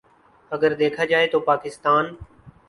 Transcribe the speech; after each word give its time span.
اگر 0.51 0.73
دیکھا 0.73 1.05
جائے 1.05 1.27
تو 1.27 1.39
پاکستان 1.39 2.05